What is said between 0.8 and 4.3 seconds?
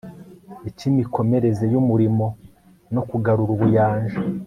imikomereze y umurimo no kugarura ubuyanja